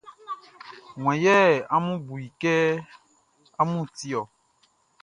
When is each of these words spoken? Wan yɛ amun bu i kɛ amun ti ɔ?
Wan 1.03 1.17
yɛ 1.23 1.37
amun 1.75 1.97
bu 2.05 2.13
i 2.27 2.29
kɛ 2.41 2.53
amun 3.61 3.85
ti 3.95 4.09
ɔ? 4.21 4.23